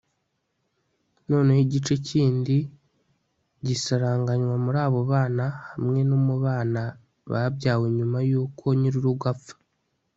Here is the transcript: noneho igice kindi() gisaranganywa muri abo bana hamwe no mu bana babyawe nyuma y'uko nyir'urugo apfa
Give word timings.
noneho 1.29 1.61
igice 1.65 1.93
kindi() 2.07 2.55
gisaranganywa 3.65 4.55
muri 4.65 4.77
abo 4.85 4.99
bana 5.11 5.45
hamwe 5.69 5.99
no 6.09 6.17
mu 6.25 6.35
bana 6.43 6.81
babyawe 7.31 7.85
nyuma 7.97 8.17
y'uko 8.29 8.65
nyir'urugo 8.79 9.25
apfa 9.33 9.53